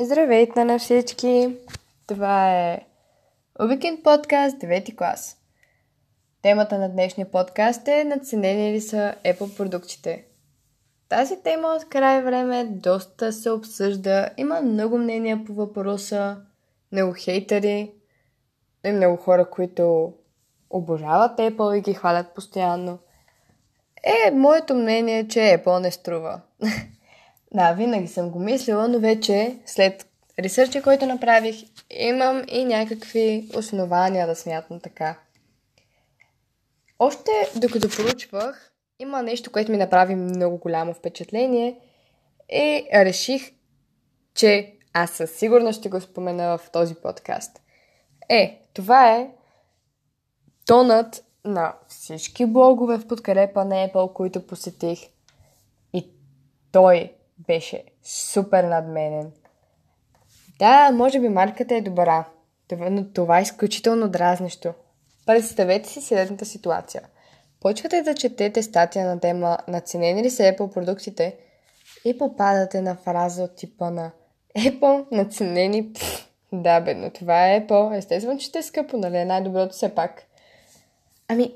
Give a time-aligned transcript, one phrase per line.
[0.00, 1.56] Здравейте на всички!
[2.06, 2.80] Това е
[3.60, 5.36] Уикенд подкаст 9 клас.
[6.42, 10.26] Темата на днешния подкаст е наценени ли са Apple продуктите.
[11.08, 16.36] Тази тема от край време доста се обсъжда, има много мнения по въпроса,
[16.92, 17.92] много хейтери,
[18.84, 20.12] и много хора, които
[20.70, 22.98] обожават Apple и ги хвалят постоянно.
[24.04, 26.40] Е, моето мнение е, че Apple не струва.
[27.54, 30.06] Да, винаги съм го мислила, но вече след
[30.38, 31.56] ресърча, който направих,
[31.90, 35.18] имам и някакви основания да смятам така.
[36.98, 41.78] Още докато проучвах, има нещо, което ми направи много голямо впечатление
[42.52, 43.52] и реших,
[44.34, 47.60] че аз със сигурност ще го спомена в този подкаст.
[48.28, 49.30] Е, това е
[50.66, 54.98] тонът на всички блогове в подкрепа на Apple, които посетих.
[55.92, 56.10] И
[56.72, 59.32] той беше супер надменен.
[60.58, 62.24] Да, може би марката е добра,
[62.90, 64.74] но това е изключително дразнещо.
[65.26, 67.02] Представете си следната ситуация.
[67.60, 71.36] Почвате да четете статия на тема Наценени ли са Apple продуктите
[72.04, 74.10] и попадате на фраза от типа на
[74.58, 75.92] Apple наценени...
[75.92, 77.96] Пфф, да, бе, но това е Apple.
[77.96, 79.24] Естествено, че ще е скъпо, нали?
[79.24, 80.25] Най-доброто все пак.
[81.28, 81.54] Ами,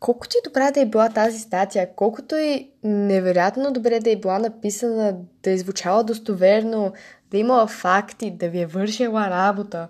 [0.00, 4.38] колкото и добра да е била тази статия, колкото и невероятно добре да е била
[4.38, 6.92] написана, да е звучала достоверно,
[7.30, 9.88] да е имала факти, да ви е вършила работа,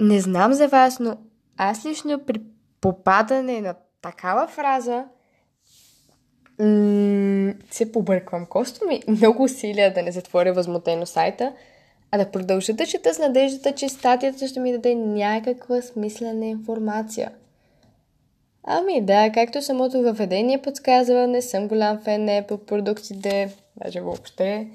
[0.00, 1.16] не знам за вас, но
[1.56, 2.42] аз лично при
[2.80, 5.04] попадане на такава фраза
[6.58, 8.46] м- се побърквам.
[8.46, 11.52] Косто ми много усилия да не затворя възмутено сайта,
[12.10, 17.32] а да продължа да чета с надеждата, че статията ще ми даде някаква смислена информация–
[18.72, 24.68] Ами да, както самото въведение подсказва, не съм голям фен на Apple продуктите, даже въобще,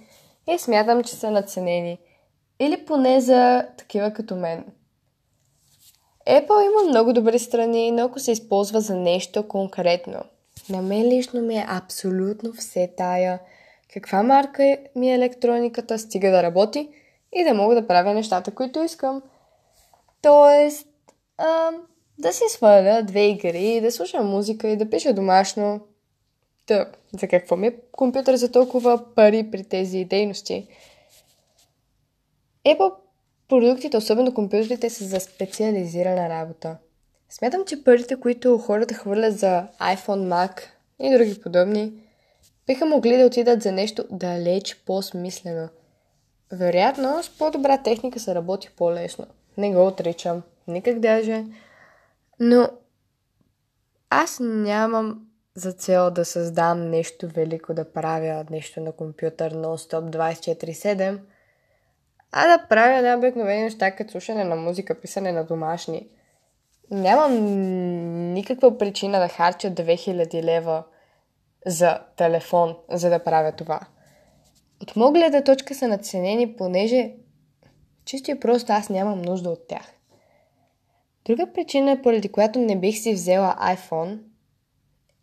[0.50, 2.00] и смятам, че са наценени.
[2.60, 4.66] Или поне за такива като мен.
[6.28, 10.20] Apple има много добри страни, но ако се използва за нещо конкретно.
[10.70, 13.40] На мен лично ми е абсолютно все тая.
[13.94, 16.90] Каква марка ми е електрониката, стига да работи
[17.34, 19.22] и да мога да правя нещата, които искам.
[20.22, 20.88] Тоест,
[21.38, 21.76] ам,
[22.18, 25.80] да си сваля две игри, да слушам музика и да пиша домашно.
[26.68, 30.68] Да, за какво ми е компютър за толкова пари при тези дейности?
[32.66, 32.94] Apple
[33.50, 36.78] продуктите, особено компютрите, са за специализирана работа.
[37.30, 40.62] Смятам, че парите, които хората хвърлят за iPhone, Mac
[41.00, 41.94] и други подобни,
[42.68, 45.70] биха могли да отидат за нещо далеч по-смислено.
[46.52, 49.26] Вероятно, с по-добра техника се работи по-лесно.
[49.58, 50.42] Не го отричам.
[50.68, 51.44] Никак даже.
[52.40, 52.70] Но
[54.10, 61.20] аз нямам за цел да създам нещо велико, да правя нещо на компютър нон-стоп 24-7,
[62.32, 66.08] а да правя една обикновени неща, като слушане на музика, писане на домашни.
[66.92, 67.34] Нямам
[68.34, 70.84] никаква причина да харча 2000 лева
[71.66, 73.80] за телефон, за да правя това.
[74.82, 77.14] От моя гледна точка са наценени, понеже
[78.06, 79.86] чисто и просто аз нямам нужда от тях.
[81.26, 84.20] Друга причина, поради която не бих си взела iPhone,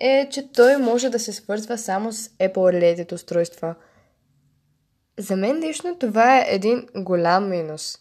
[0.00, 3.74] е, че той може да се свързва само с Apple-related устройства.
[5.18, 7.98] За мен лично това е един голям минус.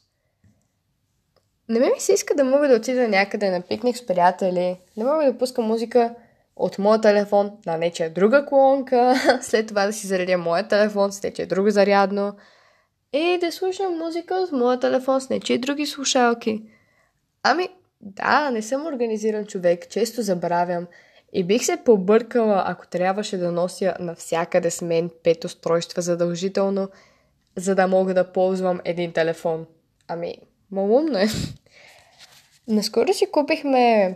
[1.70, 5.26] Не ми се иска да мога да отида някъде на пикник с приятели, да мога
[5.26, 6.16] да пускам музика
[6.56, 11.24] от моя телефон на нечия друга колонка, след това да си заредя моя телефон с
[11.24, 12.34] нечия друго зарядно
[13.14, 16.64] и да слушам музика от моя телефон с нечия други слушалки.
[17.44, 17.70] Ами,
[18.02, 20.88] да, не съм организиран човек, често забравям.
[21.34, 26.90] И бих се побъркала, ако трябваше да нося навсякъде с мен пет устройства задължително,
[27.56, 29.66] за да мога да ползвам един телефон.
[30.08, 30.38] Ами,
[30.72, 31.28] малумно е.
[32.68, 34.16] Наскоро си купихме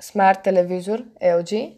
[0.00, 1.76] смарт телевизор LG,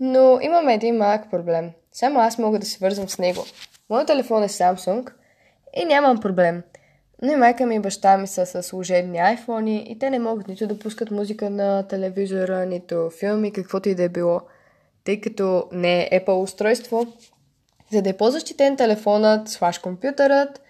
[0.00, 1.70] но имаме един малък проблем.
[1.92, 3.44] Само аз мога да се вързвам с него.
[3.90, 5.12] Моят телефон е Samsung
[5.76, 6.62] и нямам проблем.
[7.22, 10.48] Но и майка ми и баща ми са с служебни айфони и те не могат
[10.48, 14.40] нито да пускат музика на телевизора, нито филми, каквото и да е било,
[15.04, 17.06] тъй като не е Apple устройство.
[17.92, 20.62] За да е по-защитен телефонът, слаш компютърът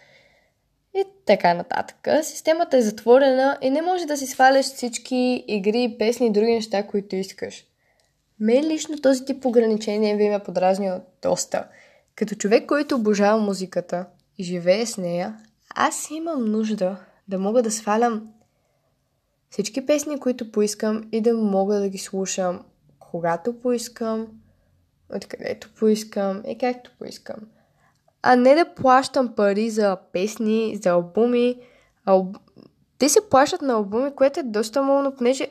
[0.94, 2.08] и така нататък.
[2.22, 6.86] Системата е затворена и не може да си сваляш всички игри, песни и други неща,
[6.86, 7.64] които искаш.
[8.40, 11.64] Мен лично този тип ограничения ви ме подразнил доста.
[12.14, 14.06] Като човек, който обожава музиката
[14.38, 15.36] и живее с нея,
[15.74, 16.96] аз имам нужда
[17.28, 18.28] да мога да свалям
[19.50, 22.60] всички песни, които поискам и да мога да ги слушам
[23.12, 24.26] когато поискам,
[25.16, 27.36] откъдето поискам и както поискам.
[28.22, 31.60] А не да плащам пари за песни, за албуми.
[32.04, 32.36] Алб...
[32.98, 35.48] Те се плащат на албуми, което е доста мълно, понеже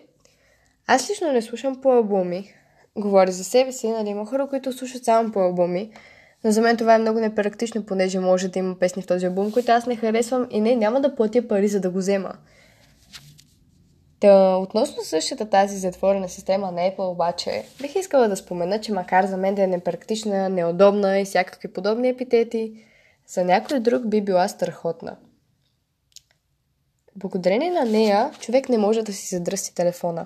[0.88, 2.54] аз лично не слушам по албуми.
[2.98, 5.92] Говоря за себе си, нали има хора, които слушат само по албуми.
[6.44, 9.52] Но за мен това е много непрактично, понеже може да има песни в този албум,
[9.52, 12.34] които аз не харесвам и не, няма да платя пари, за да го взема.
[14.20, 19.26] Та, относно същата тази затворена система на Apple обаче, бих искала да спомена, че макар
[19.26, 22.74] за мен да е непрактична, неудобна и всякакви подобни епитети,
[23.28, 25.18] за някой друг би била страхотна.
[27.16, 30.26] Благодарение на нея, човек не може да си задръсти телефона.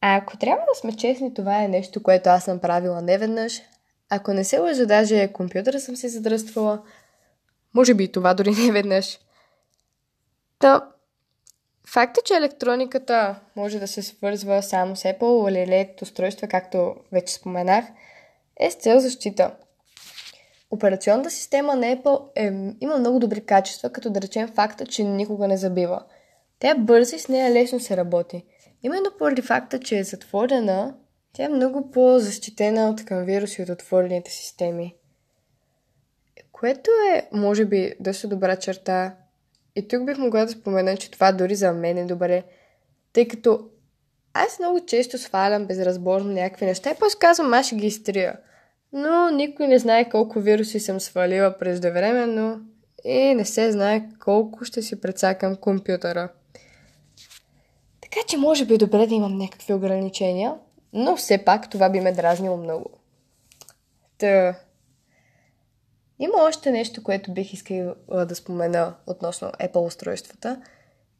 [0.00, 3.62] А ако трябва да сме честни, това е нещо, което аз съм правила неведнъж.
[4.10, 6.82] Ако не се лъжа, даже компютъра съм си задръствала.
[7.74, 9.18] Може би и това дори не веднъж.
[10.58, 10.90] Та,
[11.88, 17.34] Факта, че електрониката може да се свързва само с Apple или LED устройства, както вече
[17.34, 17.84] споменах,
[18.60, 19.54] е с цел защита.
[20.70, 22.44] Операционната система на Apple е,
[22.80, 26.02] има много добри качества, като да речем факта, че никога не забива.
[26.58, 28.44] Тя е бърза и с нея лесно се работи.
[28.82, 30.94] Именно поради факта, че е затворена,
[31.36, 34.94] тя е много по-защитена от към вируси от отворените системи.
[36.52, 39.14] Което е, може би, доста добра черта
[39.74, 42.44] и тук бих могла да спомена, че това дори за мен е добре,
[43.12, 43.68] тъй като
[44.34, 48.36] аз много често свалям безразборно някакви неща и после казвам, аз ще ги изтрия.
[48.92, 52.60] Но никой не знае колко вируси съм свалила преждевременно
[53.04, 56.28] и не се знае колко ще си прецакам компютъра.
[58.00, 60.54] Така че може би е добре да имам някакви ограничения,
[60.96, 62.90] но все пак това би ме дразнило много.
[64.18, 64.54] Та,
[66.18, 70.62] има още нещо, което бих искала да спомена относно Apple устройствата.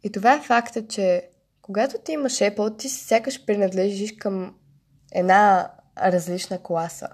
[0.02, 1.28] И това е факта, че
[1.62, 4.54] когато ти имаш Apple, ти сякаш принадлежиш към
[5.12, 7.08] една различна класа.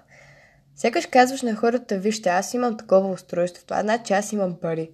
[0.75, 4.91] Сякаш казваш на хората, вижте, аз имам такова устройство, това значи аз имам пари.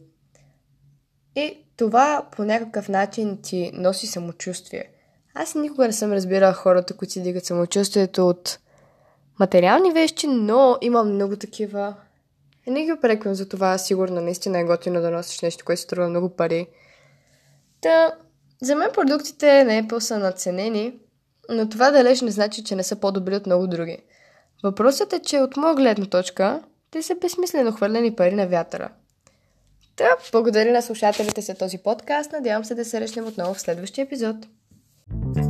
[1.36, 4.90] И това по някакъв начин ти носи самочувствие.
[5.34, 8.60] Аз никога не съм разбирала хората, които си дигат самочувствието от
[9.40, 11.96] материални вещи, но имам много такива
[12.70, 16.10] и не ги опреквам за това, сигурно наистина е готино да носиш нещо, което струва
[16.10, 16.68] много пари.
[17.82, 18.14] Та,
[18.62, 21.00] за мен продуктите на Apple са надценени,
[21.50, 23.98] но това далеч не значи, че не са по-добри от много други.
[24.64, 28.90] Въпросът е, че от моя гледна точка, те са безсмислено хвърлени пари на вятъра.
[29.96, 32.32] Та, благодаря на слушателите за този подкаст.
[32.32, 34.36] Надявам се да се срещнем отново в следващия епизод.
[35.10, 35.49] Thank you